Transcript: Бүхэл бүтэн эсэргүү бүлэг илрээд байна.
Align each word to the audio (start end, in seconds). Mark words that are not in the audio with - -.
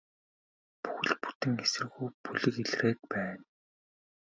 Бүхэл 0.81 1.13
бүтэн 1.23 1.53
эсэргүү 1.65 2.07
бүлэг 2.23 2.55
илрээд 2.63 2.99
байна. 3.11 3.41